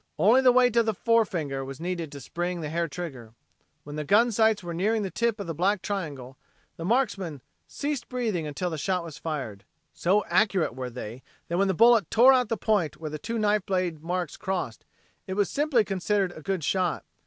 Only 0.17 0.41
the 0.41 0.51
weight 0.51 0.75
of 0.77 0.87
the 0.87 0.95
forefinger 0.95 1.63
was 1.63 1.79
needed 1.79 2.11
to 2.11 2.19
spring 2.19 2.61
the 2.61 2.69
hair 2.71 2.87
trigger. 2.87 3.35
When 3.83 3.97
the 3.97 4.03
gun 4.03 4.31
sights 4.31 4.63
were 4.63 4.73
nearing 4.73 5.03
the 5.03 5.11
tip 5.11 5.39
of 5.39 5.45
the 5.45 5.53
black 5.53 5.83
triangle, 5.83 6.39
the 6.75 6.83
marksman 6.83 7.39
ceased 7.67 8.09
breathing 8.09 8.47
until 8.47 8.71
the 8.71 8.79
shot 8.79 9.03
was 9.03 9.19
fired. 9.19 9.63
So 9.93 10.25
accurate 10.25 10.73
were 10.75 10.89
they, 10.89 11.21
that 11.49 11.59
when 11.59 11.67
the 11.67 11.75
bullet 11.75 12.09
tore 12.09 12.33
out 12.33 12.49
the 12.49 12.57
point 12.57 12.97
where 12.97 13.11
the 13.11 13.19
two 13.19 13.37
knife 13.37 13.63
blade 13.67 14.01
marks 14.01 14.37
crossed, 14.37 14.85
it 15.27 15.35
was 15.35 15.51
simply 15.51 15.85
considered 15.85 16.31
a 16.31 16.41
good 16.41 16.63
shot. 16.63 17.05